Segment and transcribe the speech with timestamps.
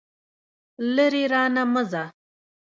[0.95, 2.03] لرې رانه مه ځه.